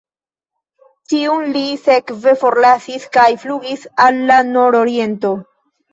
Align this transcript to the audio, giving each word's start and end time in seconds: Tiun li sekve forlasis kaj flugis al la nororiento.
Tiun 1.13 1.51
li 1.57 1.61
sekve 1.83 2.33
forlasis 2.45 3.07
kaj 3.19 3.29
flugis 3.45 3.85
al 4.07 4.19
la 4.31 4.39
nororiento. 4.53 5.35